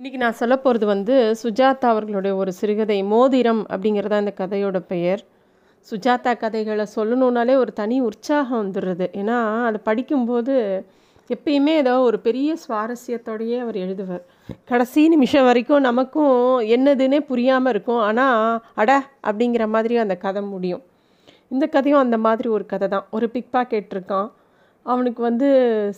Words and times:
இன்றைக்கி 0.00 0.16
நான் 0.16 0.38
சொல்ல 0.38 0.56
போகிறது 0.56 0.86
வந்து 0.86 1.14
சுஜாதா 1.42 1.86
அவர்களுடைய 1.88 2.36
ஒரு 2.36 2.52
சிறுகதை 2.52 3.02
மோதிரம் 3.04 3.60
அப்படிங்கிறது 3.70 4.08
தான் 4.08 4.24
இந்த 4.24 4.34
கதையோட 4.38 4.78
பெயர். 4.86 5.22
சுஜாதா 5.88 6.32
கதைகளை 6.38 6.86
சொல்லணுன்னாலே 6.96 7.54
ஒரு 7.56 7.72
தனி 7.72 8.00
உற்சாகம் 8.00 8.60
வந்துடுறது. 8.62 9.06
ஏன்னா 9.14 9.36
அதை 9.66 9.80
படிக்கும்போது 9.84 10.54
எப்பயுமே 11.30 11.74
ஏதோ 11.76 11.94
ஒரு 12.00 12.20
பெரிய 12.20 12.56
சுவாரஸ்யத்தோடையே 12.64 13.58
அவர் 13.60 13.76
எழுதுவார். 13.76 14.24
கடைசி 14.64 15.08
நிமிஷம் 15.08 15.44
வரைக்கும் 15.44 15.80
நமக்கும் 15.80 16.34
என்னதுன்னே 16.76 17.20
புரியாமல் 17.26 17.72
இருக்கும். 17.72 18.02
ஆனால் 18.08 18.40
அட! 18.74 18.90
அப்படிங்கிற 19.26 19.66
மாதிரி 19.68 19.96
அந்த 19.96 20.16
கதை 20.16 20.42
முடியும். 20.46 20.82
இந்த 21.50 21.66
கதையும் 21.68 22.00
அந்த 22.00 22.18
மாதிரி 22.18 22.48
ஒரு 22.48 22.66
கதை 22.66 22.88
தான். 22.88 23.06
ஒரு 23.10 23.28
பிக் 23.30 23.52
பாக்கெட் 23.52 23.94
இருக்கான். 23.96 24.28
அவனுக்கு 24.86 25.20
வந்து 25.28 25.48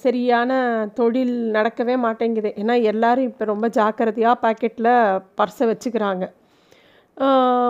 சரியான 0.04 0.52
தொழில் 0.98 1.34
நடக்கவே 1.56 1.96
மாட்டேங்குது. 2.04 2.50
ஏன்னா 2.60 2.76
எல்லாரும் 2.92 3.28
இப்போ 3.30 3.44
ரொம்ப 3.52 3.66
ஜாக்கிரதையாக 3.78 4.40
பாக்கெட்டில் 4.44 4.92
பர்ஸை 5.40 5.66
வச்சுக்கிறாங்க. 5.72 6.24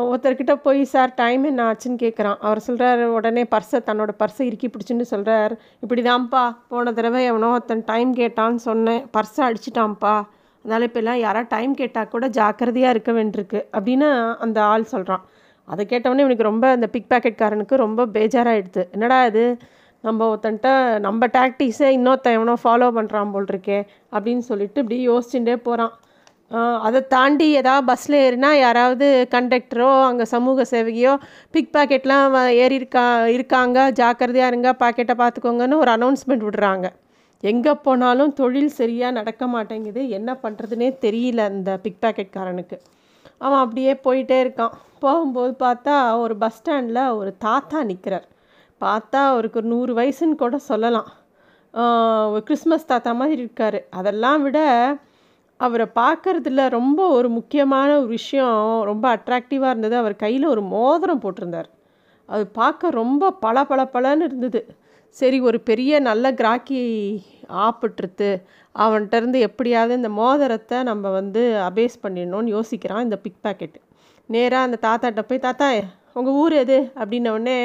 ஒருத்தர்கிட்ட 0.09 0.55
போய் 0.67 0.80
சார் 0.93 1.12
டைம் 1.20 1.43
என்ன 1.51 1.62
ஆச்சுன்னு 1.70 1.98
கேட்குறான் 2.03 2.39
அவர் 2.47 2.61
சொல்கிறார் 2.67 3.03
உடனே 3.17 3.43
பர்ஸை 3.55 3.79
தன்னோட 3.89 4.11
பர்ஸை 4.20 4.45
இறுக்கி 4.48 4.69
பிடிச்சின்னு 4.75 5.06
சொல்கிறார் 5.12 5.53
இப்படி 5.84 6.03
தான்ப்பா 6.11 6.43
போன 6.73 6.93
தடவை 6.98 7.23
எவனோ 7.31 7.51
ஒருத்தன் 7.56 7.84
டைம் 7.91 8.12
கேட்டான்னு 8.20 8.62
சொன்னேன். 8.69 9.03
பர்ஸை 9.17 9.42
அடிச்சிட்டான்ப்பா. 9.48 10.15
அதனால் 10.65 10.87
இப்போ 10.89 11.01
எல்லாம் 11.03 11.20
யாராவது 11.25 11.53
டைம் 11.55 11.73
கேட்டால் 11.81 12.11
கூட 12.15 12.25
ஜாக்கிரதையாக 12.39 12.95
இருக்க 12.95 13.12
வேண்டியிருக்கு. 13.19 13.61
அப்படின்னு 13.77 14.09
அந்த 14.47 14.59
ஆள் 14.73 14.91
சொல்கிறான் 14.95 15.25
அதை 15.69 15.83
கேட்டவொடனே 15.92 16.25
இவனுக்கு 16.25 16.51
ரொம்ப 16.51 16.67
அந்த 16.77 16.87
பிக் 16.95 17.11
பேக்கெட்காரனுக்கு 17.12 17.75
ரொம்ப 17.84 18.06
பேஜாராகிடுது 18.17 18.83
என்னடா 18.97 19.19
இது? 19.31 19.45
நம்ம 20.05 20.20
ஒருத்தன்ட்ட 20.30 20.70
நம்ம 20.98 21.27
டாக்டிக்ஸே 21.38 21.88
இன்னொருத்தன் 21.97 22.37
எவனோ 22.38 22.55
ஃபாலோ 22.62 22.88
பண்ணுறான் 22.97 23.33
போல் 23.34 23.51
இருக்கே 23.52 23.80
அப்படின்னு 24.15 24.45
சொல்லிட்டு 24.51 24.83
இப்படி 24.83 24.98
யோசிச்சுட்டே 25.09 25.56
போகிறான் 25.66 25.92
அதை 26.87 27.01
தாண்டி 27.12 27.47
ஏதாவது 27.59 27.87
பஸ்ஸில் 27.91 28.16
ஏறினா 28.25 28.48
யாராவது 28.62 29.06
கண்டக்டரோ 29.34 29.91
அங்கே 30.09 30.25
சமூக 30.33 30.64
சேவகியோ 30.72 31.12
பிக் 31.55 31.70
பாக்கெட்லாம் 31.77 32.34
ஏறி 32.62 32.77
இருக்கா 32.81 33.05
இருக்காங்க 33.36 33.78
ஜாக்கிரதையாக 34.00 34.50
இருங்க 34.53 34.70
பாக்கெட்டை 34.83 35.14
பார்த்துக்கோங்கன்னு 35.22 35.81
ஒரு 35.83 35.91
அனௌன்ஸ்மெண்ட் 35.97 36.44
விடுறாங்க. 36.48 36.89
எங்கே 37.42 37.72
போனாலும் 37.87 38.34
தொழில் 38.41 38.77
சரியாக 38.81 39.16
நடக்க 39.19 39.47
மாட்டேங்குது 39.55 40.03
என்ன 40.19 40.31
பண்ணுறதுனே 40.42 40.89
தெரியல 41.06 41.47
அந்த 41.53 41.70
பிக் 41.84 42.03
பாக்கெட்காரனுக்கு 42.05 42.77
அவன் 43.39 43.62
அப்படியே 43.64 43.92
போயிட்டே 44.06 44.39
இருக்கான். 44.44 44.75
போகும்போது 45.05 45.53
பார்த்தா 45.64 45.94
ஒரு 46.25 46.34
பஸ் 46.42 46.59
ஸ்டாண்டில் 46.59 47.03
ஒரு 47.20 47.31
தாத்தா 47.47 47.78
நிற்கிறார் 47.91 48.27
பார்த்தா 48.84 49.20
அவருக்கு 49.33 49.58
ஒரு 49.61 49.69
நூறு 49.69 49.92
வயசுன்னு 49.94 50.34
கூட 50.34 50.58
சொல்லலாம். 50.70 51.08
ஒரு 52.33 52.42
கிறிஸ்மஸ் 52.44 52.86
தாத்தா 52.86 53.12
மாதிரி 53.12 53.41
இருக்கார். 53.41 53.78
அதெல்லாம் 53.91 54.42
விட 54.42 54.58
அவரை 55.61 55.86
பார்க்கறதுல 55.94 56.62
ரொம்ப 56.69 57.00
ஒரு 57.08 57.28
முக்கியமான 57.28 57.88
ஒரு 57.98 58.06
விஷயம் 58.06 58.56
ரொம்ப 58.83 59.05
அட்ராக்டிவாக 59.16 59.72
இருந்தது. 59.72 59.97
அவர் 59.97 60.16
கையில் 60.16 60.47
ஒரு 60.47 60.62
மோதிரம் 60.75 61.22
போட்டிருந்தார். 61.25 61.69
அது 62.28 62.44
பார்க்க 62.60 62.91
ரொம்ப 62.91 63.30
பல 63.44 63.64
பள 63.66 64.10
இருந்தது. 64.28 64.62
சரி 65.16 65.38
ஒரு 65.41 65.58
பெரிய 65.60 65.92
நல்ல 66.00 66.27
கிராக்கி 66.33 66.83
ஆப்பிட்டுருத்து 67.66 68.28
அவன்கிட்ட 68.75 69.14
இருந்து 69.14 69.38
எப்படியாவது 69.41 69.94
இந்த 69.94 70.10
மோதிரத்தை 70.20 70.78
நம்ம 70.83 71.10
வந்து 71.10 71.42
அபேஸ் 71.70 71.97
பண்ணிடணும்னு 72.03 72.53
யோசிக்கிறான் 72.56 73.03
இந்த 73.03 73.16
பிக் 73.16 73.42
பாக்கெட் 73.42 73.77
நேராக 74.28 74.66
அந்த 74.66 74.78
தாத்தாட்ட 74.86 75.22
போய் 75.28 75.44
தாத்தா 75.47 75.66
உங்கள் 76.14 76.34
ஊர் 76.34 76.53
எது? 76.53 76.78
அப்படின்னோடனே 76.94 77.58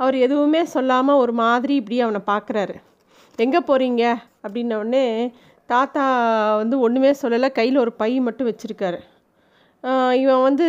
அவர் 0.00 0.16
எதுவுமே 0.26 0.62
சொல்லாமல் 0.74 1.20
ஒரு 1.22 1.32
மாதிரி 1.42 1.74
இப்படி 1.80 1.98
அவனை 2.04 2.20
பார்க்குறாரு 2.32 2.76
எங்கே 3.44 3.60
போகிறீங்க 3.68 4.02
அப்படின்னோடனே 4.44 5.04
தாத்தா 5.72 6.04
வந்து 6.60 6.76
ஒன்றுமே 6.86 7.10
சொல்லலை. 7.20 7.48
கையில் 7.58 7.82
ஒரு 7.82 7.92
பை 8.00 8.08
மட்டும் 8.26 8.48
வச்சுருக்காரு. 8.48 8.98
இவன் 10.20 10.42
வந்து 10.46 10.66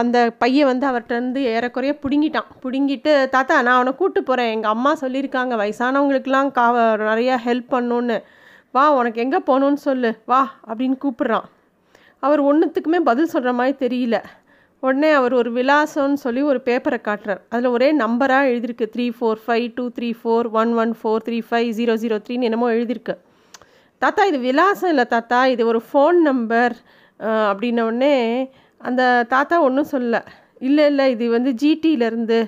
அந்த 0.00 0.18
பையை 0.42 0.64
வந்து 0.70 0.84
அவர்கிட்ட 0.90 1.14
இருந்து 1.18 1.40
ஏறக்குறைய 1.52 1.92
பிடுங்கிட்டான். 2.02 2.48
பிடுங்கிட்டு 2.64 3.12
தாத்தா 3.34 3.54
நான் 3.66 3.78
அவனை 3.78 3.92
கூப்பிட்டு 3.98 4.22
போகிறேன் 4.30 4.52
எங்கள் 4.54 4.74
அம்மா 4.76 4.92
சொல்லியிருக்காங்க. 5.02 5.52
வயசானவங்களுக்கெல்லாம் 5.62 6.50
கா 6.58 6.66
நிறையா 7.10 7.36
ஹெல்ப் 7.46 7.70
பண்ணணுன்னு 7.74 8.18
வா 8.76 8.84
உனக்கு 8.98 9.22
எங்கே 9.24 9.40
போகணுன்னு 9.48 9.80
சொல்லு. 9.88 10.10
வா 10.32 10.40
அப்படின்னு 10.68 10.98
கூப்பிட்றான். 11.04 11.46
அவர் 12.26 12.40
ஒன்றுத்துக்குமே 12.50 13.00
பதில் 13.10 13.32
சொல்கிற 13.34 13.52
மாதிரி 13.60 13.76
தெரியல. 13.84 14.18
உடனே 14.82 15.10
அவர் 15.10 15.34
ஒரு 15.40 15.50
விலாசம்னு 15.52 16.18
சொல்லி 16.24 16.42
ஒரு 16.42 16.60
பேப்பரை 16.66 16.98
காட்டுறார். 17.08 17.40
அதில் 17.48 17.74
ஒரே 17.76 17.88
நம்பராக 18.02 18.50
எழுதியிருக்கு. 18.50 18.86
Three 18.94 19.06
four 19.16 19.40
five 19.46 19.66
two 19.74 19.84
three 19.96 20.10
four 20.20 20.48
one 20.60 20.72
one 20.82 20.92
four 21.00 21.24
three 21.28 21.38
five 21.48 21.70
zero 21.78 21.94
zero 22.02 22.18
த்ரீன்னு 22.26 22.48
என்னமோ 22.50 22.68
எழுதியிருக்கு. 22.72 23.16
தாத்தா 24.02 24.24
இது 24.24 24.38
விலாசம் 24.38 24.88
இல்லை 24.88 25.06
தாத்தா 25.14 25.38
இது 25.54 25.62
ஒரு 25.66 25.80
ஃபோன் 25.88 26.18
நம்பர் 26.28 26.74
அப்படின்ன 27.50 27.84
உடனே 27.88 28.14
அந்த 28.80 29.02
தாத்தா 29.28 29.56
ஒன்றும் 29.68 29.90
சொல்லலை. 29.92 30.22
இல்லை 30.68 30.84
இல்லை 30.86 31.06
இது 31.14 31.24
வந்து 31.36 31.50
ஜிடியிலேருந்து 31.62 32.38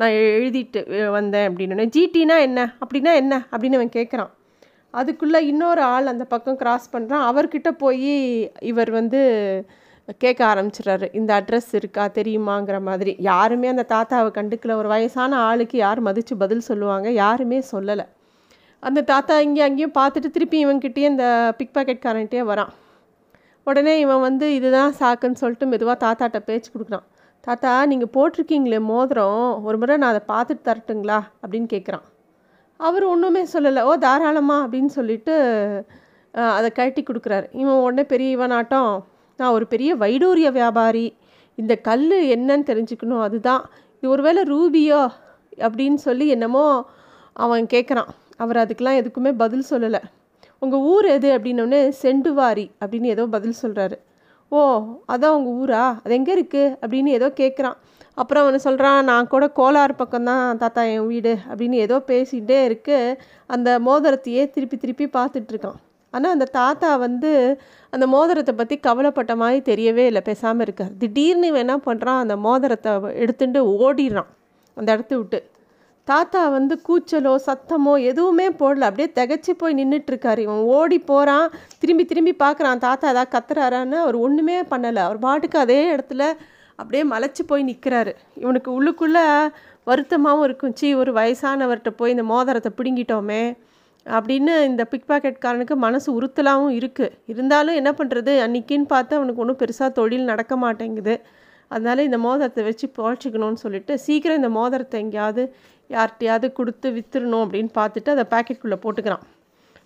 நான் 0.00 0.16
எழுதிட்டு 0.38 0.80
வந்தேன் 1.10 1.46
அப்படின்னு 1.48 1.86
ஜிடினா 1.96 2.36
என்ன? 2.48 2.60
அப்படின்னா 2.82 3.12
என்ன? 3.22 3.34
அப்படின்னு 3.52 3.78
அவன் 3.80 3.96
கேட்குறான் 3.98 4.32
அதுக்குள்ளே 4.90 5.40
இன்னொரு 5.52 5.82
ஆள் 5.94 6.12
அந்த 6.12 6.24
பக்கம் 6.24 6.58
க்ராஸ் 6.60 6.92
பண்ணுறான் 6.92 7.24
அவர்கிட்ட 7.30 7.70
போய் 7.82 8.14
இவர் 8.70 8.90
வந்து 8.90 9.20
கேட்க 10.18 10.42
ஆரம்பிச்சிடுறாரு 10.46 11.06
இந்த 11.12 11.30
அட்ரஸ் 11.40 11.72
இருக்கா? 11.72 12.08
தெரியுமாங்கிற 12.08 12.76
மாதிரி. 12.88 13.16
யாருமே 13.18 13.68
அந்த 13.68 13.84
தாத்தாவை 13.88 14.30
கண்டுக்கல. 14.38 14.72
ஒரு 14.72 14.88
வயசான 14.88 15.36
ஆளுக்கு 15.36 15.78
யார் 15.78 16.00
மதித்து 16.00 16.36
பதில் 16.36 16.66
சொல்லுவாங்க? 16.68 17.10
யாருமே 17.10 17.58
சொல்லலை. 17.72 18.06
அந்த 18.80 19.00
தாத்தா 19.00 19.40
இங்கேயும் 19.40 19.68
அங்கேயும் 19.68 19.96
பார்த்துட்டு 19.98 20.30
திருப்பி 20.30 20.66
இவன்கிட்டயே 20.66 21.06
இந்த 21.12 21.54
பிக் 21.58 21.74
பாக்கெட்காரன்ட்டே 21.74 22.40
வரான். 22.50 22.72
உடனே 23.64 23.94
இவன் 24.00 24.20
வந்து 24.20 24.54
இதுதான் 24.54 24.92
சாக்குன்னு 25.00 25.40
சொல்லிட்டு 25.42 25.66
மெதுவாக 25.66 25.98
தாத்தாட்ட 26.04 26.38
பேச்சு 26.38 26.70
கொடுக்குறான். 26.72 27.06
தாத்தா 27.40 27.86
நீங்கள் 27.86 28.12
போட்டிருக்கீங்களே 28.16 28.80
மோதிரம். 28.80 29.64
ஒரு 29.64 29.78
முறை 29.78 29.96
நான் 29.96 30.14
அதை 30.14 30.22
பார்த்துட்டு 30.34 30.66
தரட்டுங்களா? 30.68 31.18
அப்படின்னு 31.42 31.68
கேட்குறான். 31.74 32.06
அவர் 32.76 33.04
ஒன்றுமே 33.04 33.42
சொல்லலை. 33.52 33.80
ஓ 33.80 33.94
தாராளமா. 33.94 34.66
அப்படின்னு 34.66 34.94
சொல்லிட்டு 34.98 35.34
அதை 36.32 36.70
கழட்டி 36.70 37.02
கொடுக்குறாரு. 37.02 37.46
இவன் 37.52 37.82
உடனே 37.86 38.04
பெரிய 38.04 38.38
இவனாட்டம் 38.38 38.90
நான் 39.36 39.52
ஒரு 39.52 39.66
பெரிய 39.66 39.96
வைடூரிய 39.96 40.50
வியாபாரி. 40.52 41.06
இந்த 41.54 41.76
கல் 41.88 42.08
என்னன்னு 42.36 42.66
தெரிஞ்சுக்கணும். 42.70 43.20
அதுதான். 43.20 43.64
இது 44.00 44.08
ஒருவேளை 44.10 44.42
ரூபியோ 44.42 45.00
அப்படின்னு 45.66 45.98
சொல்லி 46.06 46.26
என்னமோ 46.28 46.66
அவன் 47.32 47.66
கேட்குறான் 47.72 48.10
அவர் 48.36 48.56
அதுக்கெலாம் 48.56 48.98
எதுக்குமே 49.00 49.32
பதில் 49.36 49.68
சொல்லலை. 49.70 50.00
உங்கள் 50.58 50.84
ஊர் 50.92 51.06
எது 51.06 51.28
அப்படின்னோடனே 51.38 51.80
செண்டுவாரி 52.02 52.66
அப்படின்னு 52.84 53.12
ஏதோ 53.14 53.26
பதில் 53.26 53.60
சொல்கிறாரு 53.62 53.96
ஓ 54.48 54.58
அதான் 55.12 55.36
உங்கள் 55.38 55.56
ஊரா? 55.60 55.84
அது 56.04 56.14
எங்கே 56.14 56.34
இருக்குது 56.42 56.76
அப்படின்னு 56.82 57.16
ஏதோ 57.18 57.28
கேட்குறான் 57.40 57.76
அப்புறம் 58.14 58.42
அவனை 58.42 58.60
சொல்கிறான் 58.66 59.00
நான் 59.04 59.30
கூட 59.32 59.44
கோலார் 59.56 59.94
பக்கம்தான் 59.98 60.56
தாத்தா 60.56 60.82
என் 60.82 61.06
வீடு 61.06 61.32
அப்படின்னு 61.48 61.82
ஏதோ 61.86 61.96
பேசிகிட்டே 62.06 62.58
இருக்கு. 62.64 62.98
அந்த 63.46 63.78
மோதிரத்தையே 63.86 64.44
திருப்பி 64.50 64.76
திருப்பி 64.76 65.06
பார்த்துட்ருக்கான் 65.18 65.80
ஆனால் 66.14 66.34
அந்த 66.36 66.46
தாத்தா 66.60 66.90
வந்து 67.06 67.30
அந்த 67.92 68.06
மோதிரத்தை 68.14 68.52
பற்றி 68.54 68.76
கவலைப்பட்ட 68.86 69.32
மாதிரி 69.42 69.60
தெரியவே 69.70 70.04
இல்லை 70.10 70.22
பேசாமல் 70.30 70.64
இருக்கார் 70.66 70.94
திடீர்னு 70.98 71.48
வேணால் 71.48 71.64
என்ன 71.66 71.76
பண்ணுறான் 71.88 72.22
அந்த 72.24 72.36
மோதிரத்தை 72.46 72.92
எடுத்துட்டு 73.22 73.60
ஓடிடுறான் 73.84 74.30
அந்த 74.76 74.88
இடத்த 74.96 75.14
விட்டு. 75.16 75.38
தாத்தா 76.08 76.40
வந்து 76.56 76.74
கூச்சலோ 76.88 77.32
சத்தமோ 77.46 77.92
எதுவுமே 78.10 78.48
போடல. 78.60 78.88
அப்படியே 78.88 79.08
திகச்சு 79.18 79.52
போய் 79.60 79.78
நின்றுட்டுருக்காரு 79.78 80.40
இவன் 80.46 80.62
ஓடி 80.76 80.98
போகிறான் 81.10 81.46
திரும்பி 81.78 82.04
திரும்பி 82.10 82.34
பார்க்குறான் 82.44 82.82
தாத்தா 82.84 83.06
ஏதாவது 83.14 83.32
கத்துறாரான்னு 83.34 83.96
அவர் 84.04 84.16
ஒன்றுமே 84.26 84.58
பண்ணலை. 84.72 85.02
அவர் 85.06 85.18
பாட்டுக்கு 85.18 85.58
அதே 85.58 85.80
இடத்துல 85.94 86.22
அப்படியே 86.78 87.02
மலைச்சு 87.12 87.42
போய் 87.46 87.68
நிற்கிறாரு 87.70 88.12
இவனுக்கு 88.34 88.70
உள்ளுக்குள்ளே 88.78 89.24
வருத்தமாகவும் 89.90 90.46
இருக்கும். 90.48 90.74
சி 90.74 90.88
ஒரு 90.94 91.12
வயசானவர்கிட்ட 91.20 91.90
போய் 92.00 92.14
இந்த 92.14 92.26
மோதிரத்தை 92.32 92.72
பிடுங்கிட்டோமே. 92.78 93.42
அப்படின்னு 94.16 94.52
இந்த 94.70 94.82
பிக் 94.90 95.08
பாக்கெட்காரனுக்கு 95.10 95.76
மனசு 95.84 96.08
உறுத்தலாகவும் 96.18 96.74
இருக்குது 96.80 97.14
இருந்தாலும் 97.32 97.78
என்ன 97.80 97.90
பண்ணுறது 98.00 98.32
அன்றைக்கின்னு 98.44 98.88
பார்த்து 98.94 99.16
அவனுக்கு 99.18 99.42
ஒன்றும் 99.44 99.60
பெருசாக 99.62 99.90
தொழில் 99.98 100.28
நடக்க 100.32 100.56
மாட்டேங்குது. 100.64 101.14
அதனால் 101.70 102.06
இந்த 102.08 102.18
மோதிரத்தை 102.26 102.62
வச்சு 102.68 102.86
புழைச்சிக்கணும்னு 102.98 103.62
சொல்லிட்டு 103.64 103.92
சீக்கிரம் 104.06 104.38
இந்த 104.40 104.50
மோதிரத்தை 104.58 104.98
எங்கேயாவது 105.04 105.44
யார்கிட்டையாவது 105.90 106.48
கொடுத்து 106.58 106.88
வித்துடணும் 106.96 107.44
அப்படின்னு 107.44 107.72
பார்த்துட்டு 107.80 108.12
அதை 108.14 108.24
பேக்கெட்குள்ளே 108.34 108.78
போட்டுக்கிறான். 108.84 109.24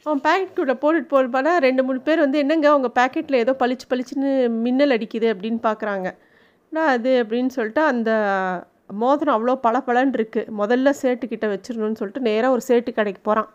அவன் 0.07 0.21
பேக்கெட்குள்ளே 0.27 0.75
போட்டுட்டு 0.83 1.11
போகிறப்பால 1.15 1.55
ரெண்டு 1.67 1.83
மூணு 1.87 2.01
பேர் 2.09 2.25
வந்து 2.25 2.39
என்னங்க 2.45 2.69
உங்கள் 2.79 2.95
பேக்கெட்டில் 2.99 3.43
ஏதோ 3.45 3.55
பளிச்சு 3.63 3.87
பளிச்சுன்னு 3.93 4.31
மின்னல் 4.67 4.95
அடிக்குது 4.97 5.29
அப்படின்னு 5.35 5.61
பார்க்குறாங்க. 5.69 6.09
என்ன 6.73 6.85
அது 6.97 7.13
அப்படின்னு 7.23 7.53
சொல்லிட்டு 7.57 7.83
அந்த 7.93 8.11
மோதிரம் 9.03 9.37
அவ்வளோ 9.37 9.57
பளபளன்னு 9.67 10.17
இருக்குது 10.19 10.53
முதல்ல 10.61 10.93
சேட்டுக்கிட்ட 11.03 11.49
வச்சிடணும்னு 11.55 12.01
சொல்லிட்டு 12.01 12.27
நேராக 12.29 12.55
ஒரு 12.57 12.63
சேட்டு 12.69 12.93
கடைக்கு 12.99 13.23
போகிறான் 13.29 13.51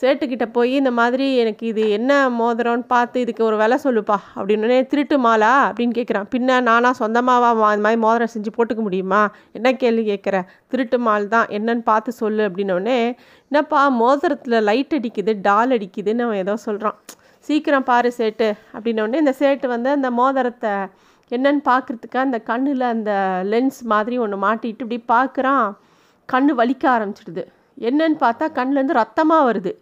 சேட்டுக்கிட்ட 0.00 0.46
போய் 0.56 0.72
இந்த 0.78 0.90
மாதிரி 0.98 1.26
எனக்கு 1.42 1.64
இது 1.70 1.82
என்ன 1.96 2.12
மோதிரம்னு 2.40 2.84
பார்த்து 2.92 3.22
இதுக்கு 3.24 3.42
ஒரு 3.48 3.56
விலை 3.62 3.76
சொல்லுப்பா 3.84 4.16
அப்படின்னு 4.36 4.76
திருட்டு 4.92 5.16
மாலா? 5.24 5.52
அப்படின்னு 5.68 5.94
கேட்குறான் 5.98 6.28
பின்ன 6.34 6.60
நானாக 6.68 6.92
சொந்தமாவா 7.00 7.48
இந்த 7.52 7.84
மாதிரி 7.86 8.00
மோதிரம் 8.04 8.32
செஞ்சு 8.34 8.50
போட்டுக்க 8.56 8.82
முடியுமா? 8.88 9.22
என்ன 9.58 9.72
கேள்வி 9.82 10.04
கேட்குற 10.10 10.36
திருட்டு 10.72 10.98
மால் 11.06 11.26
தான் 11.34 11.48
என்னன்னு 11.58 11.84
பார்த்து 11.90 12.12
சொல்லு 12.20 12.44
அப்படின்னோடனே 12.48 12.98
என்னப்பா 13.50 13.82
மோதிரத்தில் 14.02 14.58
லைட் 14.68 14.96
அடிக்குது 14.98 15.34
டால் 15.48 15.74
அடிக்குதுன்னு 15.78 16.26
அவன் 16.28 16.42
ஏதோ 16.44 16.56
சொல்கிறான் 16.66 16.98
சீக்கிரம் 17.48 17.88
பாரு 17.90 18.12
சேட்டு 18.20 18.48
அப்படின்னோடனே 18.76 19.20
இந்த 19.24 19.34
சேட்டு 19.42 19.66
வந்து 19.74 19.90
அந்த 19.98 20.08
மோதிரத்தை 20.20 20.72
என்னன்னு 21.30 21.62
பார்க்குறதுக்கு 21.70 22.18
அந்த 22.26 22.38
கண்ணில் 22.50 22.84
அந்த 22.94 23.12
லென்ஸ் 23.52 23.80
மாதிரி 23.92 24.16
ஒன்று 24.24 24.36
மாட்டிட்டு 24.46 24.84
இப்படி 24.86 25.00
பார்க்குறான். 25.14 25.66
கண் 26.28 26.50
வலிக்க 26.60 26.84
ஆரம்பிச்சிடுது. 26.94 27.42
என்னன்னு 27.88 28.16
பார்த்தா 28.24 28.46
கண்ணுலேருந்து 28.58 28.98
ரத்தமாக 29.02 29.46
வருது. 29.48 29.72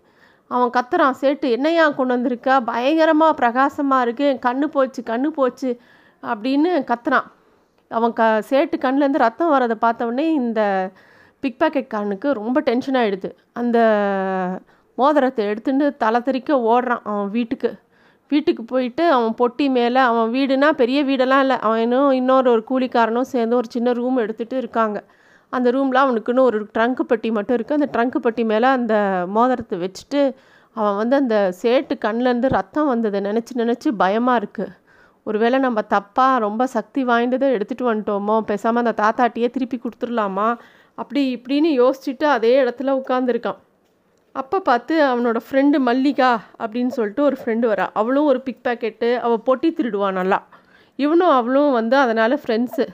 அவன் 0.51 0.75
கத்துறான் 0.77 1.19
சேட்டு 1.21 1.47
என்னையா 1.57 1.85
கொண்டு 1.99 2.15
வந்திருக்கா 2.17 2.55
பயங்கரமாக 2.71 3.39
பிரகாசமாக 3.41 4.05
இருக்குது 4.07 4.31
என் 4.33 4.45
கண்ணு 4.49 4.67
போச்சு 4.77 5.01
கண்ணு 5.13 5.29
போச்சு 5.39 5.71
அப்படின்னு 6.23 6.71
கத்துறான். 6.91 7.27
அவன் 7.91 8.15
க 8.19 8.23
சேட்டு 8.51 8.77
கண்ணுலேருந்து 8.85 9.25
ரத்தம் 9.27 9.53
வரதை 9.55 9.77
பார்த்தவொடனே 9.85 10.27
இந்த 10.43 10.61
பிக் 11.43 11.59
பாக்கெட்காரனுக்கு 11.63 12.29
ரொம்ப 12.41 12.59
டென்ஷன் 12.69 12.99
ஆகிடுது 13.01 13.31
அந்த 13.61 13.79
மோதிரத்தை 14.99 15.43
எடுத்துட்டு 15.51 15.87
தலை 16.03 16.21
தெறிக்க 16.29 16.53
ஓடுறான் 16.73 17.03
அவன் 17.11 17.29
வீட்டுக்கு. 17.37 17.71
வீட்டுக்கு 18.31 18.63
போயிட்டு 18.73 19.05
அவன் 19.17 19.35
பொட்டி 19.41 19.67
மேலே 19.77 20.01
அவன் 20.11 20.31
வீடுனா 20.37 20.69
பெரிய 20.81 20.99
வீடெல்லாம் 21.11 21.43
இல்லை. 21.45 21.57
அவன் 21.67 21.83
இன்னும் 21.85 22.11
இன்னொரு 22.21 22.49
ஒரு 22.55 22.63
கூலிக்காரனும் 22.71 23.31
சேர்ந்து 23.35 23.59
ஒரு 23.61 23.69
சின்ன 23.75 23.93
ரூம் 24.01 24.23
எடுத்துகிட்டு 24.25 24.57
இருக்காங்க. 24.63 24.99
அந்த 25.53 25.69
ரூமில் 25.71 26.03
அவனுக்குன்னு 26.05 26.47
ஒரு 26.49 26.59
ட்ரங்க் 26.75 27.03
பெட்டி 27.11 27.31
மட்டும் 27.31 27.57
இருக்குது 27.57 27.79
அந்த 27.81 27.89
ட்ரங்கு 27.95 28.19
பெட்டி 28.19 28.45
மேலே 28.45 28.69
அந்த 28.79 28.95
மோதிரத்தை 29.37 29.77
வச்சுட்டு 29.79 30.23
அவன் 30.77 30.97
வந்து 30.97 31.17
அந்த 31.17 31.37
சேட்டு 31.63 31.95
கண்ணிலேருந்து 32.05 32.49
ரத்தம் 32.49 32.87
வந்ததை 32.87 33.21
நினச்சி 33.21 33.53
நினச்சி 33.55 33.91
பயமாக 34.03 34.41
இருக்குது 34.43 34.75
ஒருவேளை 35.27 35.59
நம்ம 35.59 35.81
தப்பாக 35.95 36.35
ரொம்ப 36.39 36.63
சக்தி 36.67 37.05
வாய்ந்ததை 37.05 37.47
எடுத்துகிட்டு 37.57 37.89
வந்துட்டோமோ 37.91 38.41
பேசாமல் 38.41 38.83
அந்த 38.85 38.93
தாத்தாட்டியே 39.03 39.49
திருப்பி 39.51 39.79
கொடுத்துடலாமா? 39.79 40.49
அப்படி 40.99 41.23
இப்படின்னு 41.37 41.71
யோசிச்சுட்டு 41.83 42.27
அதே 42.35 42.53
இடத்துல 42.65 42.93
உட்காந்துருக்கான் 43.01 43.59
அப்போ 44.35 44.61
பார்த்து 44.61 44.95
அவனோட 45.03 45.39
ஃப்ரெண்டு 45.47 45.77
மல்லிகா 45.79 46.31
அப்படின்னு 46.63 46.93
சொல்லிட்டு 46.99 47.23
ஒரு 47.23 47.37
ஃப்ரெண்டு 47.41 47.67
வரா. 47.73 47.87
அவளும் 48.01 48.29
ஒரு 48.33 48.41
பிக் 48.41 48.63
பேக்கெட்டு 48.67 49.09
அவள் 49.17 49.45
பொட்டி 49.47 49.69
திருடுவான் 49.79 50.19
நல்லா. 50.21 50.39
இவனும் 50.99 51.35
அவளும் 51.39 51.73
வந்து 51.73 51.97
அதனால் 51.97 52.41
ஃப்ரெண்ட்ஸு 52.43 52.87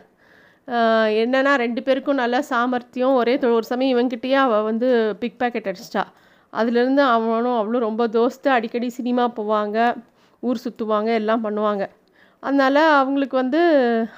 என்னன்னா 0.69 1.55
ரெண்டு 1.55 1.83
பேருக்கும் 1.83 2.15
நல்ல 2.15 2.43
சாமர்த்தியம். 2.43 3.15
ஒரே 3.15 3.39
ஒரு 3.39 3.65
சமயம் 3.65 3.99
இவன்கிட்டயே 3.99 4.33
அவள் 4.33 4.63
வந்து 4.63 5.17
பிக் 5.21 5.41
பேக்கெட் 5.41 5.71
அடிச்சிட்டா. 5.71 6.05
அதுலேருந்து 6.53 7.03
அவனும் 7.17 7.57
அவளும் 7.57 7.87
ரொம்ப 7.89 8.07
தோஸ்து. 8.07 8.49
அடிக்கடி 8.49 8.89
சினிமா 8.89 9.31
போவாங்க 9.37 9.95
ஊர் 10.41 10.63
சுற்றுவாங்க 10.65 11.11
எல்லாம் 11.15 11.45
பண்ணுவாங்க. 11.45 11.87
அதனால் 12.41 12.75
அவங்களுக்கு 12.75 13.37
வந்து 13.37 13.61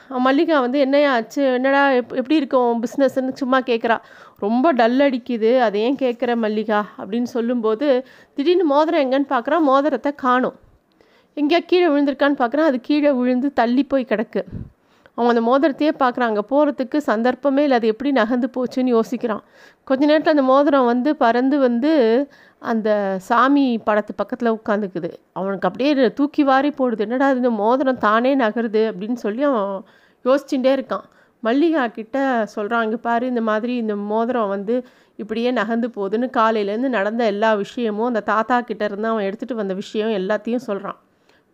மல்லிகா 0.08 0.60
வந்து 0.60 0.78
என்னையா 0.78 1.12
ஆச்சு? 1.14 1.52
என்னடா? 1.52 1.90
எப் 1.90 2.12
எப்படி 2.12 2.36
இருக்கும் 2.36 2.82
பிஸ்னஸ்ன்னு 2.82 3.32
சும்மா 3.32 3.58
கேட்குறா 3.60 3.96
ரொம்ப 4.38 4.72
டல் 4.72 4.98
அடிக்குது. 4.98 5.50
அதை 5.58 5.80
ஏன் 5.80 5.98
கேட்குற 6.02 6.36
மல்லிகா? 6.44 6.80
அப்படின்னு 6.98 7.28
சொல்லும்போது 7.36 8.06
திடீர்னு 8.34 8.64
மோதிரம் 8.64 9.10
எங்கன்னு 9.10 9.32
பார்க்குறா 9.34 9.58
மோதிரத்தை 9.60 10.14
காணும். 10.14 10.56
எங்கேயா 11.36 11.58
கீழே 11.66 11.86
விழுந்திருக்கான்னு 11.86 12.40
பார்க்குறான் 12.42 12.70
அது 12.70 12.80
கீழே 12.80 13.10
விழுந்து 13.10 13.52
தள்ளி 13.52 13.84
போய் 13.84 14.06
கிடக்கு. 14.08 14.42
அவன் 15.18 15.32
அந்த 15.32 15.42
மோதிரத்தையே 15.50 15.92
பார்க்குறான் 16.02 16.38
போகிறதுக்கு 16.52 16.98
சந்தர்ப்பமே 17.10 17.62
இல்லை. 17.66 17.76
அது 17.78 17.90
எப்படி 17.92 18.10
நகர்ந்து 18.20 18.48
போச்சுன்னு 18.56 18.94
யோசிக்கிறான். 18.98 19.42
கொஞ்ச 19.84 20.02
நேரத்தில் 20.10 20.34
அந்த 20.36 20.46
மோதிரம் 20.52 20.88
வந்து 20.92 21.10
பறந்து 21.16 21.58
வந்து 21.58 21.92
அந்த 22.62 22.88
சாமி 23.28 23.64
படத்து 23.86 24.12
பக்கத்தில் 24.16 24.54
உட்காந்துக்குது. 24.58 25.10
அவனுக்கு 25.32 25.68
அப்படியே 25.68 26.08
தூக்கி 26.18 26.42
வாரி 26.50 26.70
போடுது. 26.78 27.04
என்னடா 27.06 27.30
இந்த 27.30 27.50
மோதிரம் 27.62 28.02
தானே 28.08 28.32
நகருது 28.36 28.82
அப்படின்னு 28.90 29.18
சொல்லி 29.26 29.42
அவன் 29.50 29.70
யோசிச்சுட்டே 30.24 30.72
இருக்கான். 30.78 31.06
மல்லிகா 31.42 31.82
கிட்ட 31.98 32.18
சொல்கிறான் 32.54 32.84
இங்கே 32.86 33.00
பாரு 33.08 33.24
இந்த 33.32 33.42
மாதிரி 33.50 33.72
இந்த 33.76 33.94
மோதிரம் 34.12 34.52
வந்து 34.56 34.74
இப்படியே 35.22 35.50
நகர்ந்து 35.60 35.88
போகுதுன்னு. 35.96 36.28
காலையிலேருந்து 36.40 36.96
நடந்த 36.98 37.24
எல்லா 37.34 37.50
விஷயமும் 37.64 38.10
அந்த 38.12 38.22
தாத்தா 38.32 38.56
கிட்ட 38.60 38.84
இருந்து 38.84 39.08
அவன் 39.08 39.26
எடுத்துகிட்டு 39.28 39.62
வந்த 39.62 39.74
விஷயம் 39.82 40.14
எல்லாத்தையும் 40.20 40.66
சொல்கிறான் 40.68 40.98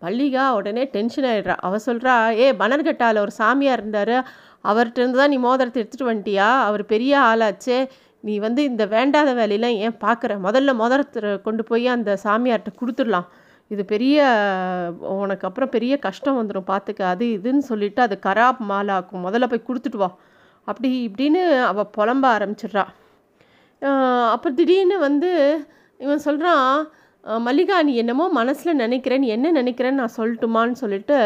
மல்லிகா 0.02 0.44
உடனே 0.58 0.82
டென்ஷன் 0.94 1.26
ஆகிடுறா 1.30 1.56
அவள் 1.66 1.84
சொல்கிறா 1.86 2.14
ஏ 2.42 2.46
பனர்கட்டாவில் 2.62 3.22
ஒரு 3.24 3.32
சாமியார் 3.40 3.82
இருந்தார். 3.82 4.16
அவர்கிட்ட 4.70 5.00
இருந்து 5.02 5.20
தான் 5.20 5.32
நீ 5.34 5.38
மோதிரத்தை 5.48 5.78
எடுத்துகிட்டு 5.82 6.10
வந்துட்டியா 6.10 6.48
அவர் 6.68 6.82
பெரிய 6.94 7.12
ஆளாச்சே. 7.30 7.78
நீ 8.24 8.34
வந்து 8.46 8.62
இந்த 8.70 8.84
வேண்டாத 8.94 9.30
வேலையெல்லாம் 9.40 9.76
ஏன் 9.84 9.96
பார்க்குற 10.04 10.32
முதல்ல 10.46 10.70
மோதிரத்தை 10.80 11.30
கொண்டு 11.46 11.62
போய் 11.70 11.86
அந்த 11.96 12.16
சாமியார்கிட்ட 12.24 12.72
கொடுத்துடலாம். 12.80 13.28
இது 13.70 13.82
பெரிய 13.92 14.18
உனக்கு 15.22 15.46
அப்புறம் 15.48 15.72
பெரிய 15.76 15.94
கஷ்டம் 16.06 16.38
வந்துடும் 16.40 16.70
பார்த்துக்க 16.72 17.02
அது 17.14 17.24
இதுன்னு 17.36 17.64
சொல்லிவிட்டு 17.70 18.02
அது 18.06 18.16
கராப் 18.26 18.60
மாலாக்கும். 18.70 19.24
முதல்ல 19.26 19.48
போய் 19.52 19.68
கொடுத்துட்டு 19.68 20.00
வா. 20.02 20.10
அப்படி 20.68 20.88
இப்படின்னு 21.08 21.42
அவள் 21.70 21.92
புலம்ப 21.96 22.24
ஆரம்பிச்சிடுறா. 22.36 22.84
அப்புறம் 24.32 24.56
திடீர்னு 24.58 24.96
வந்து 25.06 25.30
இவன் 26.00 26.24
சொல்கிறான் 26.26 26.66
மல்லிகா 27.24 27.76
நீ 27.86 27.92
என்னமோ 28.02 28.26
மனசில் 28.40 28.80
நினைக்கிறேன் 28.84 29.24
என்ன 29.36 29.50
நினைக்கிறேன்னு 29.60 30.00
நான் 30.02 30.16
சொல்லட்டுமான்னு 30.18 30.80
சொல்லிட்டு 30.82 31.18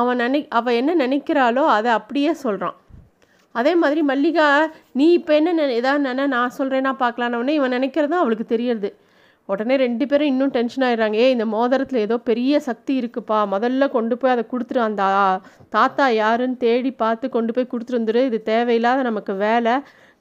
அவன் 0.00 0.20
நினை 0.22 0.40
அவள் 0.58 0.78
என்ன 0.80 0.92
நினைக்கிறாளோ 1.04 1.64
அதை 1.76 1.90
அப்படியே 1.98 2.32
சொல்கிறான் 2.44 2.76
அதே 3.54 3.72
மாதிரி 3.82 4.00
மல்லிகா 4.10 4.48
நீ 4.98 5.06
இப்போ 5.18 5.32
என்ன 5.38 5.50
நினை 5.52 5.72
ஏதாவது 5.80 6.04
நினை 6.08 6.24
நான் 6.36 6.56
சொல்கிறேன்னா 6.58 6.92
பார்க்கலான்னு 7.02 7.56
இவன் 7.58 7.74
நினைக்கிறது 7.76 8.14
அவளுக்கு 8.20 8.46
தெரியறது. 8.54 8.90
உடனே 9.48 9.74
ரெண்டு 9.84 10.04
பேரும் 10.10 10.30
இன்னும் 10.32 10.52
டென்ஷன் 10.56 10.84
ஆயிடுறாங்க. 10.86 11.16
ஏ 11.22 11.26
இந்த 11.34 11.46
மோதிரத்தில் 11.54 12.04
ஏதோ 12.06 12.16
பெரிய 12.30 12.60
சக்தி 12.68 12.92
இருக்குப்பா. 13.00 13.38
முதல்ல 13.54 13.88
கொண்டு 13.96 14.14
போய் 14.20 14.34
அதை 14.34 14.44
கொடுத்துரு. 14.52 14.80
அந்த 14.88 15.02
தாத்தா 15.76 16.06
யாருன்னு 16.22 16.62
தேடி 16.66 16.92
பார்த்து 17.04 17.28
கொண்டு 17.36 17.52
போய் 17.56 17.70
கொடுத்துட்டு 17.72 18.00
வந்துரு. 18.00 18.22
இது 18.30 18.40
தேவையில்லாத 18.52 19.02
நமக்கு 19.10 19.34
வேலை. 19.46 19.74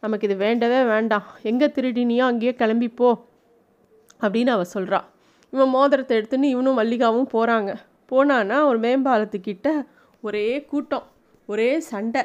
நமக்கு 0.06 0.28
இது 0.30 0.38
வேண்டவே 0.46 0.80
வேண்டாம். 0.94 1.28
எங்கே 1.52 1.68
திருடினியோ 1.78 2.25
அங்கேயே 2.31 2.54
கிளம்பிப்போ 2.62 3.12
அப்படின்னு 4.24 4.52
அவள் 4.56 4.74
சொல்கிறா 4.76 5.00
இவன் 5.54 5.74
மோதிரத்தை 5.78 6.14
எடுத்துன்னு 6.20 6.54
இவனும் 6.56 6.78
மல்லிகாவும் 6.80 7.32
போகிறாங்க 7.34 7.72
போனான்னா 8.12 8.58
ஒரு 8.70 8.80
மேம்பாலத்துக்கிட்ட 8.86 9.70
ஒரே 10.24 10.48
கூட்டம் 10.72 11.06
ஒரே 11.50 11.72
சண்டை. 11.92 12.22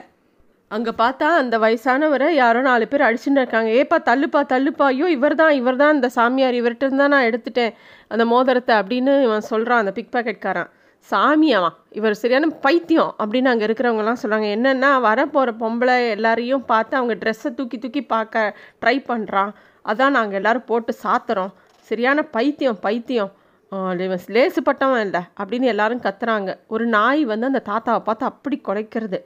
அங்கே 0.70 0.92
பார்த்தா 1.00 1.26
அந்த 1.40 1.56
வயசானவரை 1.64 2.28
யாரோ 2.34 2.60
நாலு 2.68 2.84
பேர் 2.90 3.04
அடிச்சுட்டு 3.08 3.40
இருக்காங்க. 3.42 3.70
ஏப்பா 3.80 3.96
தள்ளுப்பா 4.08 4.40
தள்ளுப்பா 4.52 4.86
ஐயோ 4.92 5.06
இவர் 5.16 5.36
தான் 5.40 5.52
இவர் 5.60 5.78
தான் 5.82 5.94
இந்த 5.96 6.08
சாமியார் 6.16 6.56
இவர்கிட்ட 6.60 6.96
தான் 7.02 7.14
நான் 7.14 7.28
எடுத்துட்டேன் 7.30 7.74
அந்த 8.12 8.24
மோதிரத்தை 8.32 8.74
அப்படின்னு 8.80 9.12
இவன் 9.26 9.46
சொல்கிறான் 9.50 9.82
அந்த 9.82 9.92
பிக் 9.98 10.12
பாக்கெட்காரன் 10.16 10.70
சாமியாவான் 11.08 11.76
இவர் 11.98 12.18
சரியான 12.22 12.50
பைத்தியம் 12.64 13.12
அப்படின்னு 13.20 13.50
அங்கே 13.52 13.66
இருக்கிறவங்கலாம் 13.68 14.20
சொல்கிறாங்க 14.22 14.48
என்னென்னா 14.56 14.90
வரப்போகிற 15.08 15.52
பொம்பளை 15.62 15.96
எல்லாரையும் 16.14 16.64
பார்த்து 16.72 16.94
அவங்க 17.00 17.14
ட்ரெஸ்ஸை 17.22 17.52
தூக்கி 17.54 17.78
தூக்கி 17.78 18.02
பார்க்க 18.14 18.54
ட்ரை 18.82 18.96
பண்ணுறான் 19.10 19.52
அதான் 19.84 20.16
நாங்கள் 20.18 20.38
எல்லோரும் 20.40 20.68
போட்டு 20.70 20.92
சாத்துறோம். 21.04 21.52
சரியான 21.88 22.18
பைத்தியம் 22.36 22.78
பைத்தியம். 22.86 23.32
ஆஹ் 23.72 24.00
இவன் 24.06 24.24
லேசுப்பட்டவன் 24.36 25.00
இல்லை 25.00 25.22
அப்படின்னு 25.42 25.66
எல்லாரும் 25.74 26.04
கத்துறாங்க. 26.06 26.50
ஒரு 26.74 26.84
நாய் 26.96 27.22
வந்து 27.30 27.46
அந்த 27.50 27.62
தாத்தாவை 27.70 28.02
பார்த்து 28.08 28.24
அப்படி 28.30 28.56
குலைக்கிறது. 28.68 29.18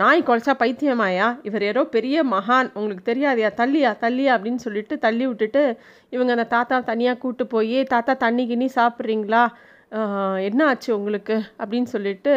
நாய் 0.00 0.22
குலைச்சா 0.26 0.52
பைத்தியமாயா? 0.58 1.26
இவர் 1.42 1.64
யாரோ 1.64 1.82
பெரிய 1.96 2.16
மகான் 2.34 2.68
உங்களுக்கு 2.74 3.06
தெரியாதியா? 3.12 3.48
தள்ளியா 3.60 3.90
தள்ளியா 4.04 4.30
அப்படின்னு 4.36 4.60
சொல்லிட்டு 4.66 4.94
தள்ளி 5.04 5.24
விட்டுட்டு 5.30 5.62
இவங்க 6.14 6.32
அந்த 6.36 6.46
தாத்தா 6.54 6.76
தனியாக 6.90 7.18
கூட்டு 7.24 7.46
போய் 7.54 7.78
தாத்தா 7.94 8.12
தண்ணி 8.24 8.44
கிண்ணி 8.50 8.68
சாப்பிட்றீங்களா? 8.78 9.42
என்ன 10.48 10.60
ஆச்சு 10.70 10.90
உங்களுக்கு? 10.98 11.36
அப்படின்னு 11.62 11.88
சொல்லிட்டு 11.94 12.34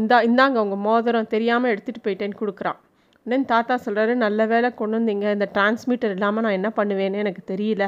இந்தா 0.00 0.16
இந்தாங்க 0.28 0.56
உங்கள் 0.64 0.84
மோதிரம் 0.88 1.32
தெரியாமல் 1.34 1.72
எடுத்துகிட்டு 1.74 2.04
போயிட்டேன்னு 2.06 2.40
கொடுக்குறான். 2.42 2.78
உடனே 3.24 3.44
தாத்தா 3.52 3.74
சொல்கிறாரு 3.86 4.14
நல்ல 4.24 4.40
வேளை 4.52 4.68
கொண்டு 4.80 4.96
வந்தீங்க. 4.98 5.26
இந்த 5.36 5.48
டிரான்ஸ்மிட்டர் 5.54 6.14
இல்லாமல் 6.16 6.44
நான் 6.46 6.58
என்ன 6.58 6.70
பண்ணுவேன்னு 6.76 7.22
எனக்கு 7.24 7.42
தெரியல. 7.54 7.84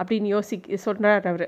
அப்படின்னு 0.00 0.28
யோசி 0.34 0.56
சொல்கிறார் 0.86 1.26
அவர். 1.32 1.46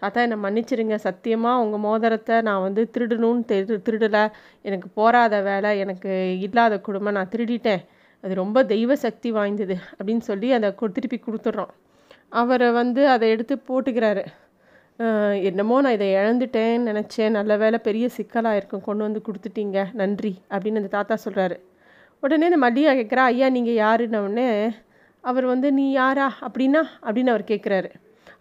தாத்தா 0.00 0.20
என்னை 0.26 0.38
மன்னிச்சிருங்க. 0.44 0.96
சத்தியமாக 1.06 1.62
உங்கள் 1.64 1.82
மோதிரத்தை 1.86 2.36
நான் 2.48 2.64
வந்து 2.66 2.82
திருடணும்னு 2.94 3.44
திரு 3.50 3.78
திருடலை. 3.86 4.24
எனக்கு 4.68 4.88
போராத 4.98 5.40
வேலை 5.48 5.70
எனக்கு 5.84 6.12
இல்லாத 6.46 6.80
குடும்பம். 6.86 7.16
நான் 7.18 7.32
திருடிட்டேன். 7.34 7.82
அது 8.24 8.34
ரொம்ப 8.42 8.58
தெய்வ 8.72 8.96
சக்தி 9.04 9.30
வாய்ந்தது. 9.38 9.76
அப்படின்னு 9.98 10.24
சொல்லி 10.30 10.48
அதை 10.58 10.70
திருப்பி 10.96 11.18
கொடுத்துட்றோம். 11.26 11.72
அவரை 12.40 12.70
வந்து 12.80 13.02
அதை 13.14 13.26
எடுத்து 13.34 13.54
போட்டுக்கிறாரு. 13.68 14.24
என்னமோ 15.48 15.76
நான் 15.84 15.96
இதை 15.96 16.08
இழந்துட்டேன்னு 16.14 16.88
நினச்சேன். 16.90 17.34
நல்ல 17.38 17.52
வேளை 17.62 17.78
பெரிய 17.88 18.06
சிக்கலாக 18.16 18.58
இருக்கும். 18.60 18.84
கொண்டு 18.88 19.02
வந்து 19.06 19.20
கொடுத்துட்டீங்க. 19.28 19.78
நன்றி. 20.00 20.32
அப்படின்னு 20.54 20.80
அந்த 20.82 20.92
தாத்தா 20.96 21.16
சொல்கிறாரு 21.26 21.56
உடனே 22.22 22.48
இந்த 22.50 22.60
மல்லிகா 22.64 22.92
கேட்குறா 22.98 23.22
ஐயா 23.32 23.46
நீங்கள் 23.56 23.78
யாருன்ன? 23.84 24.18
உடனே 24.26 24.48
அவர் 25.24 25.46
வந்து 25.52 25.68
நீ 25.78 25.84
யாரா? 25.92 26.28
அப்படின்னா 26.46 26.82
அப்படின்னு 27.06 27.32
அவர் 27.32 27.50
கேட்குறாரு 27.50 27.90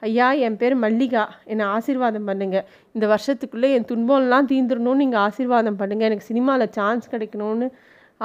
ஐயா 0.07 0.27
என் 0.45 0.57
பேர் 0.59 0.75
மல்லிகா. 0.83 1.23
என்னை 1.51 1.65
ஆசீர்வாதம் 1.75 2.27
பண்ணுங்கள் 2.29 2.65
இந்த 2.95 3.05
வருஷத்துக்குள்ளே 3.13 3.69
என் 3.77 3.87
துன்பம்லாம் 3.91 4.49
தீந்துடணும்னு 4.51 5.01
நீங்கள் 5.03 5.23
ஆசீர்வாதம் 5.27 5.79
பண்ணுங்கள் 5.81 6.09
எனக்கு 6.09 6.29
சினிமாவில் 6.31 6.71
சான்ஸ் 6.77 7.11
கிடைக்கணும்னு 7.13 7.67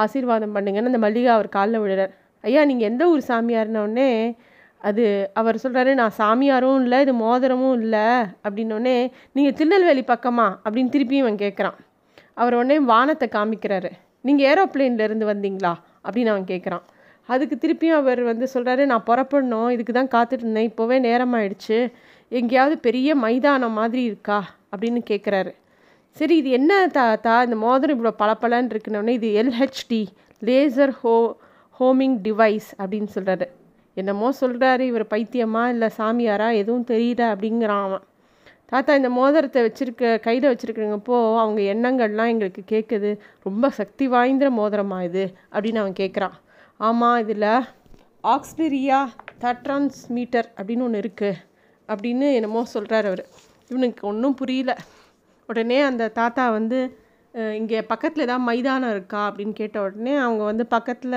ஆசீர்வாதம் 0.05 0.55
பண்ணுங்கன்னு 0.57 0.91
அந்த 0.93 1.03
மல்லிகா 1.07 1.33
அவர் 1.39 1.49
காலில் 1.57 1.83
விழுறார். 1.85 2.13
ஐயா 2.41 2.63
நீங்கள் 2.71 2.89
எந்த 2.91 3.03
ஊர் 3.09 3.23
சாமியார்னோடனே 3.29 4.09
அது 4.89 5.05
அவர் 5.41 5.61
சொல்கிறாரு 5.63 5.91
நான் 6.01 6.17
சாமியாரும் 6.19 6.81
இல்லை 6.83 7.01
இது 7.01 7.13
மோதிரமும் 7.25 7.77
இல்லை. 7.81 8.07
அப்படின்னோடனே 8.47 8.97
நீங்கள் 9.33 9.57
திருநெல்வேலி 9.59 10.05
பக்கமா? 10.15 10.47
அப்படின்னு 10.65 10.95
திருப்பியும் 10.97 11.27
அவன் 11.27 11.43
கேட்குறான் 11.45 11.79
அவர் 12.41 12.55
உடனே 12.55 12.79
வானத்தை 12.93 13.29
காமிக்கிறாரு. 13.37 13.91
நீங்கள் 14.21 14.47
ஏரோப்ளேன்லருந்து 14.51 15.27
வந்தீங்களா? 15.33 15.73
அப்படின்னு 16.07 16.33
அவன் 16.35 16.51
கேட்குறான் 16.53 16.85
அதுக்கு 17.29 17.57
திருப்பியும் 17.61 17.99
அவர் 18.01 18.23
வந்து 18.23 18.47
சொல்கிறாரு 18.55 18.85
நான் 18.85 19.05
புறப்படணும் 19.07 19.71
இதுக்கு 19.71 19.93
தான் 19.93 20.13
காத்துட்டு 20.15 20.45
இருந்தேன் 20.45 20.71
இப்போவே 20.71 20.97
நேரமாயிடுச்சு. 21.09 21.93
எங்கேயாவது 22.29 22.79
பெரிய 22.79 23.15
மைதானம் 23.15 23.73
மாதிரி 23.73 24.03
இருக்கா? 24.03 24.39
அப்படின்னு 24.77 25.01
கேட்குறாரு 25.11 25.53
சரி 26.17 26.37
இது 26.37 26.51
என்ன 26.51 26.87
தாத்தா 26.87 27.43
இந்த 27.43 27.57
மோதிரம் 27.57 27.97
இவ்வளோ 27.97 28.13
பளபளன்னு 28.19 28.73
இருக்குன்னொடனே 28.73 29.09
இது 29.09 29.29
எல்ஹெச்டி 29.43 30.07
லேசர் 30.45 30.93
ஹோ 31.03 31.15
ஹோமிங் 31.81 32.17
டிவைஸ் 32.23 32.69
அப்படின்னு 32.79 33.09
சொல்கிறாரு 33.15 33.47
என்னமோ 33.95 34.33
சொல்கிறாரு 34.41 34.81
இவர் 34.81 35.07
பைத்தியமா 35.07 35.69
இல்லை 35.69 35.89
சாமியாரா 35.99 36.55
எதுவும் 36.55 36.87
தெரியல 36.87 37.23
அப்படிங்கிறான் 37.35 37.85
அவன். 37.89 38.05
தாத்தா 38.67 38.95
இந்த 38.95 39.11
மோதிரத்தை 39.11 39.61
வச்சுருக்க 39.63 40.21
கையில் 40.21 40.51
வச்சுருக்கிறப்போ 40.51 41.17
அவங்க 41.39 41.61
எண்ணங்கள்லாம் 41.75 42.29
எங்களுக்கு 42.29 42.63
கேட்குது 42.73 43.11
ரொம்ப 43.43 43.71
சக்தி 43.71 44.09
வாய்ந்த 44.09 44.51
மோதிரமா 44.51 45.03
இது 45.05 45.25
அப்படின்னு 45.53 45.77
அவன் 45.77 46.01
கேட்குறான் 46.01 46.37
ஆமாம் 46.81 47.19
இதில் 47.23 47.51
ஆக்ஸ்லரியா 48.35 48.99
மீட்டர் 50.17 50.49
அப்படின்னு 50.57 50.87
ஒன்று 50.87 51.03
இருக்குது 51.03 51.41
அப்படின்னு 51.89 52.27
என்னமோ 52.39 52.61
சொல்கிறார் 52.75 53.07
அவர். 53.11 53.23
இவனுக்கு 53.71 54.03
ஒன்றும் 54.11 54.37
புரியல. 54.41 54.73
உடனே 55.49 55.79
அந்த 55.89 56.05
தாத்தா 56.21 56.45
வந்து 56.59 56.79
இங்கே 57.59 57.79
பக்கத்தில் 57.91 58.25
ஏதாவது 58.25 58.47
மைதானம் 58.49 58.93
இருக்கா? 58.95 59.21
அப்படின்னு 59.29 59.55
கேட்ட 59.61 59.77
உடனே 59.87 60.15
அவங்க 60.25 60.43
வந்து 60.51 60.65
பக்கத்தில் 60.75 61.17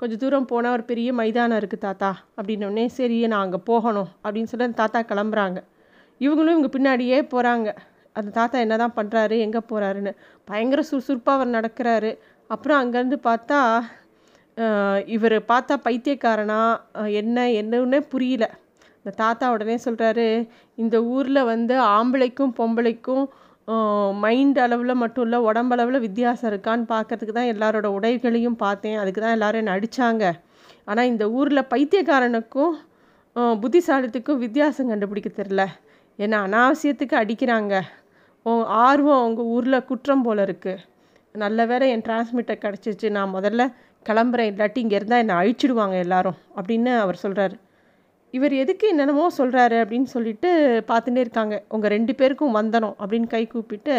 கொஞ்சம் 0.00 0.20
தூரம் 0.22 0.48
போனால் 0.52 0.74
ஒரு 0.76 0.84
பெரிய 0.90 1.08
மைதானம் 1.20 1.58
இருக்குது 1.60 1.84
தாத்தா. 1.86 2.10
அப்படின்னோடனே 2.38 2.84
சரி 2.98 3.18
நான் 3.32 3.44
அங்கே 3.46 3.60
போகணும். 3.70 4.10
அப்படின்னு 4.24 4.50
சொல்லி 4.52 4.68
அந்த 4.68 4.80
தாத்தா 4.82 5.00
கிளம்புறாங்க. 5.10 5.58
இவங்களும் 6.20 6.54
இவங்க 6.56 6.70
பின்னாடியே 6.76 7.18
போகிறாங்க 7.34 7.68
அந்த 8.16 8.30
தாத்தா 8.38 8.56
என்ன 8.64 8.76
தான் 8.82 8.96
பண்ணுறாரு 8.98 9.36
எங்கே 9.46 9.60
போகிறாருன்னு 9.70 10.12
பயங்கர 10.48 10.80
சுறுசுறுப்பாக 10.90 11.36
அவர் 11.38 11.56
நடக்கிறாரு. 11.58 12.10
அப்புறம் 12.50 12.80
அங்கேருந்து 12.82 13.18
பார்த்தா 13.30 13.60
இவர் 15.14 15.36
பார்த்தா 15.52 15.74
பைத்தியக்காரனா? 15.86 16.60
என்ன? 17.20 17.46
என்னன்னே 17.60 18.00
புரியல. 18.12 18.46
இந்த 18.98 19.12
தாத்தா 19.22 19.44
உடனே 19.54 19.76
சொல்கிறாரு 19.84 20.26
இந்த 20.82 20.96
ஊரில் 21.14 21.48
வந்து 21.52 21.74
ஆம்பளைக்கும் 21.96 22.52
பொம்பளைக்கும் 22.58 23.24
மைண்ட் 24.24 24.58
அளவில் 24.64 25.00
மட்டும் 25.02 25.24
இல்லை 25.26 25.38
உடம்பளவில் 25.48 26.04
வித்தியாசம் 26.06 26.48
இருக்கான்னு 26.50 26.86
பார்க்கறதுக்கு 26.92 27.34
தான் 27.38 27.50
எல்லாரோட 27.54 27.88
உடைகளையும் 27.98 28.58
பார்த்தேன். 28.64 28.98
அதுக்கு 29.02 29.20
தான் 29.24 29.36
எல்லோரும் 29.36 29.62
என்னை 29.62 29.74
அடித்தாங்க 29.76 30.24
ஆனால் 30.90 31.10
இந்த 31.12 31.24
ஊரில் 31.38 31.70
பைத்தியக்காரனுக்கும் 31.72 32.74
புத்திசாலித்துக்கும் 33.62 34.42
வித்தியாசம் 34.44 34.90
கண்டுபிடிக்க 34.92 35.30
தெரில 35.40 35.62
ஏன்னா 36.18 36.38
அனாவசியத்துக்கு 36.46 37.16
அடிக்கிறாங்க. 37.22 37.74
ஆர்வம் 38.86 39.24
உங்கள் 39.26 39.50
ஊரில் 39.56 39.86
குற்றம் 39.90 40.24
போல் 40.26 40.42
இருக்குது 40.46 40.82
நல்ல 41.34 41.64
வேற 41.70 41.82
என் 41.92 42.04
டிரான்ஸ்மிட்டர் 42.06 42.62
கிடச்சிச்சு 42.64 43.08
நான் 43.16 43.34
முதல்ல 43.36 43.62
கிளம்புறேன் 44.08 44.50
இல்லாட்டி 44.52 44.80
இங்கே 44.84 44.96
இருந்தால் 44.98 45.22
என்னை 45.24 45.36
அழிச்சிடுவாங்க 45.40 45.96
எல்லாரும் 46.06 46.38
அப்படின்னு 46.58 46.92
அவர் 47.04 47.22
சொல்கிறாரு 47.24 47.56
இவர் 48.36 48.54
எதுக்கு 48.62 48.84
என்னென்னமோ 48.90 49.24
சொல்கிறாரு 49.38 49.76
அப்படின்னு 49.82 50.08
சொல்லிட்டு 50.12 50.50
பார்த்துட்டே 50.90 51.22
இருக்காங்க. 51.24 51.54
உங்கள் 51.74 51.92
ரெண்டு 51.94 52.12
பேருக்கும் 52.20 52.56
வந்தனம் 52.58 52.94
அப்படின்னு 53.00 53.28
கை 53.34 53.42
கூப்பிட்டு 53.46 53.94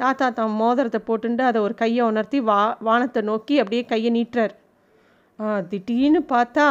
தாத்தா 0.00 0.26
தான் 0.38 0.52
மோதிரத்தை 0.62 1.00
போட்டுட்டு 1.06 1.44
அதை 1.50 1.58
ஒரு 1.66 1.74
கையை 1.82 2.02
உணர்த்தி 2.10 2.40
வா 2.50 2.58
வானத்தை 2.88 3.22
நோக்கி 3.30 3.56
அப்படியே 3.62 3.84
கையை 3.92 4.10
நீட்டுறார். 4.18 4.54
திடீர்னு 5.70 6.22
பார்த்தா 6.34 6.66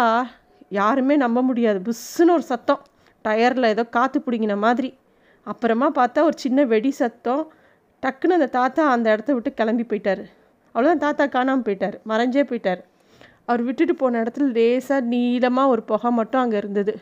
யாருமே 0.79 1.17
நம்ப 1.25 1.41
முடியாது. 1.49 1.81
புஷ்ஷுன்னு 1.87 2.35
ஒரு 2.37 2.45
சத்தம். 2.51 2.81
டயரில் 3.25 3.71
ஏதோ 3.73 3.85
காற்று 3.97 4.19
பிடிங்கின 4.25 4.57
மாதிரி. 4.65 4.91
அப்புறமா 5.47 5.87
பார்த்தா 5.99 6.27
ஒரு 6.29 6.37
சின்ன 6.45 6.65
வெடி 6.73 6.91
சத்தம். 7.01 7.43
டக்குன்னு 8.03 8.37
அந்த 8.39 8.51
தாத்தா 8.59 8.83
அந்த 8.95 9.07
இடத்த 9.15 9.31
விட்டு 9.35 9.51
கிளம்பி 9.59 9.85
போயிட்டார். 9.91 10.23
அவ்வளோதான் 10.77 11.03
தாத்தா 11.05 11.25
காணாமல் 11.35 11.65
போயிட்டார். 11.67 11.95
மறைஞ்சே 12.09 12.43
போயிட்டார். 12.49 12.81
அவர் 13.49 13.61
விட்டுட்டு 13.67 13.93
போன 13.95 14.19
இடத்துல 14.23 14.47
லேசாக 14.57 15.01
நீளமாக 15.11 15.71
ஒரு 15.73 15.81
புகை 15.91 16.09
மட்டும் 16.17 16.41
அங்கே 16.41 16.57
இருந்தது. 16.57 16.93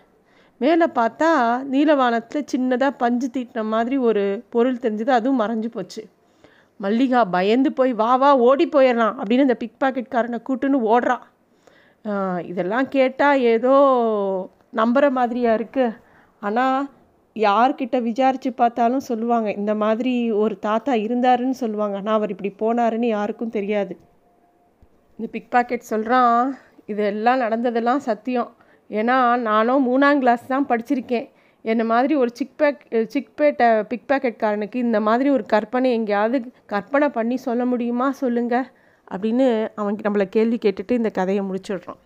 மேலே 0.62 0.86
பார்த்தா 1.00 1.30
நீலவானத்தில் 1.72 2.50
சின்னதாக 2.52 3.00
பஞ்சு 3.02 3.28
தீட்டின 3.36 3.64
மாதிரி 3.74 3.96
ஒரு 4.10 4.24
பொருள் 4.54 4.84
தெரிஞ்சது 4.84 5.12
அதுவும் 5.18 5.42
மறைஞ்சு 5.44 5.70
போச்சு. 5.76 6.02
மல்லிகா 6.80 7.20
பயந்து 7.36 7.70
போய் 7.74 7.92
வா 8.02 8.12
வா 8.22 8.30
ஓடி 8.48 8.66
போயிடலாம் 8.76 9.18
அப்படின்னு 9.20 9.48
இந்த 9.48 9.58
பிக் 9.64 9.82
பாக்கெட்காரனை 9.84 10.40
கூட்டுன்னு 10.48 10.80
ஓடுறான் 10.94 11.26
இதெல்லாம் 12.52 12.88
கேட்டால் 12.96 13.44
ஏதோ 13.54 13.76
நம்புகிற 14.80 15.06
மாதிரியாக 15.20 15.58
இருக்குது 15.60 15.96
ஆனால் 16.42 16.80
யார்கிட்ட 17.36 17.98
விசாரித்து 18.02 18.50
பார்த்தாலும் 18.54 19.08
சொல்லுவாங்க 19.08 19.50
இந்த 19.62 19.74
மாதிரி 19.84 20.14
ஒரு 20.42 20.56
தாத்தா 20.68 20.94
இருந்தாருன்னு 21.06 21.58
சொல்லுவாங்க 21.62 21.96
ஆனால் 22.02 22.18
அவர் 22.18 22.34
இப்படி 22.34 22.52
போனாருன்னு 22.62 23.08
யாருக்கும் 23.18 23.56
தெரியாது. 23.58 23.94
இந்த 25.20 25.28
பிக் 25.34 25.52
பாக்கெட் 25.56 25.90
சொல்கிறான் 25.92 26.54
இதெல்லாம் 26.92 27.42
நடந்ததெல்லாம் 27.44 28.02
சத்தியம். 28.08 28.50
ஏன்னா 28.90 29.18
நானும் 29.50 29.86
மூணாம் 29.90 30.22
கிளாஸ் 30.24 30.52
தான் 30.54 30.70
படிச்சிருக்கேன். 30.72 31.28
என்ன 31.66 31.84
மாதிரி 31.92 32.14
ஒரு 32.22 32.32
சிக் 32.34 32.58
பேக் 32.62 32.82
சிக் 33.14 33.32
பேட்டை 33.42 33.68
பிக் 33.92 34.08
பேக்கெட்காரனுக்கு 34.10 34.78
இந்த 34.88 35.00
மாதிரி 35.08 35.30
ஒரு 35.30 35.46
கற்பனை 35.54 35.92
எங்கேயாவது 36.00 36.40
கற்பனை 36.74 37.10
பண்ணி 37.10 37.38
சொல்ல 37.48 37.66
முடியுமா 37.72 38.10
சொல்லுங்கள் 38.24 38.68
அப்படின்னு 39.08 39.48
அவன் 39.76 40.04
நம்மளை 40.08 40.28
கேள்வி 40.38 40.60
கேட்டுட்டு 40.66 41.00
இந்த 41.02 41.12
கதையை 41.20 41.44
முடிச்சிடுறான். 41.50 42.02